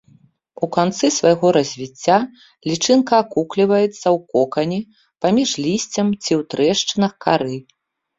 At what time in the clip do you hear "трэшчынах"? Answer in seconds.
6.55-7.13